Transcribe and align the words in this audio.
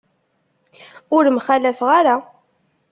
Ur 1.15 1.25
mxallafeɣ 1.35 1.89
ara. 1.99 2.15